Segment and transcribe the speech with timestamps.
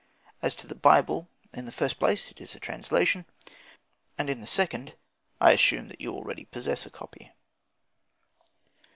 [0.41, 3.25] As to the Bible, in the first place it is a translation,
[4.17, 4.95] and in the second
[5.39, 7.31] I assume that you already possess a copy.